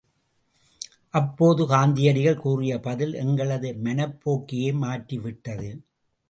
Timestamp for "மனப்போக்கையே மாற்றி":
3.83-5.17